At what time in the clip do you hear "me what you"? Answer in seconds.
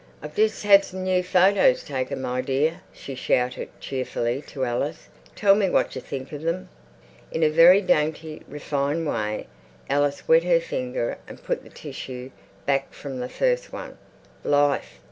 5.53-6.01